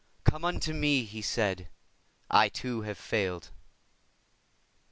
Come 0.23 0.43
unto 0.45 0.73
Me,' 0.73 1.03
He 1.05 1.21
said; 1.21 1.69
'I, 2.31 2.49
too, 2.49 2.81
have 2.81 2.97
failed. 2.97 3.51